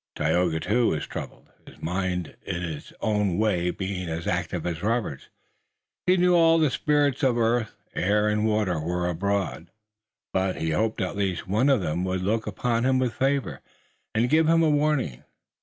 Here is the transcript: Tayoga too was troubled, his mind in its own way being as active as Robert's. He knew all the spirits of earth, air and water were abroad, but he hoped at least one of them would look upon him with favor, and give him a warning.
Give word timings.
Tayoga 0.15 0.59
too 0.59 0.87
was 0.87 1.05
troubled, 1.05 1.51
his 1.67 1.79
mind 1.79 2.35
in 2.43 2.63
its 2.63 2.91
own 3.01 3.37
way 3.37 3.69
being 3.69 4.09
as 4.09 4.25
active 4.25 4.65
as 4.65 4.81
Robert's. 4.81 5.29
He 6.07 6.17
knew 6.17 6.33
all 6.33 6.57
the 6.57 6.71
spirits 6.71 7.21
of 7.21 7.37
earth, 7.37 7.75
air 7.93 8.27
and 8.27 8.47
water 8.47 8.79
were 8.79 9.07
abroad, 9.07 9.69
but 10.33 10.55
he 10.55 10.71
hoped 10.71 11.01
at 11.01 11.15
least 11.15 11.47
one 11.47 11.69
of 11.69 11.81
them 11.81 12.03
would 12.03 12.21
look 12.23 12.47
upon 12.47 12.83
him 12.83 12.97
with 12.97 13.13
favor, 13.13 13.61
and 14.15 14.27
give 14.27 14.47
him 14.49 14.63
a 14.63 14.71
warning. 14.71 15.23